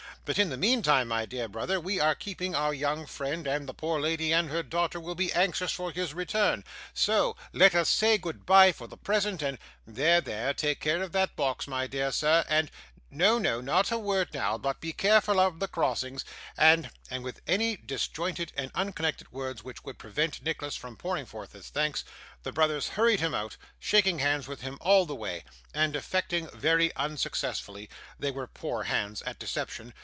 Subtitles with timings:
[0.23, 3.73] 'But in the meantime, my dear brother, we are keeping our young friend; and the
[3.73, 6.63] poor lady and her daughter will be anxious for his return.
[6.93, 11.35] So let us say goodbye for the present, and there, there take care of that
[11.35, 12.69] box, my dear sir and
[13.09, 16.23] no, no, not a word now; but be careful of the crossings
[16.55, 21.53] and' And with any disjointed and unconnected words which would prevent Nicholas from pouring forth
[21.53, 22.05] his thanks,
[22.43, 25.43] the brothers hurried him out: shaking hands with him all the way,
[25.73, 27.89] and affecting very unsuccessfully
[28.19, 29.93] they were poor hands at deception!